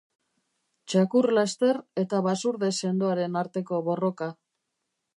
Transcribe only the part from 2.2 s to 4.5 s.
basurde sendoaren arteko borroka